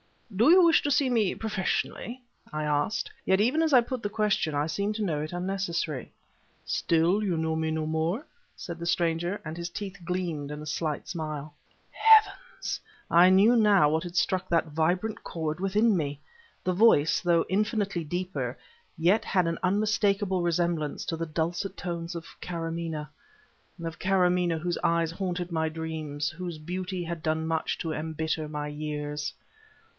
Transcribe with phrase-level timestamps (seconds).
[0.35, 4.09] "Do you wish to see me professionally?" I asked yet even as I put the
[4.09, 6.11] question, I seemed to know it unnecessary.
[6.65, 8.25] "So you know me no more?"
[8.55, 11.53] said the stranger and his teeth gleamed in a slight smile.
[11.91, 12.79] Heavens!
[13.11, 16.19] I knew now what had struck that vibrant chord within me!
[16.63, 18.57] The voice, though infinitely deeper,
[18.97, 23.07] yet had an unmistakable resemblance to the dulcet tones of Karamaneh
[23.83, 28.65] of Karamaneh whose eyes haunted my dreams, whose beauty had done much to embitter my
[28.67, 29.33] years.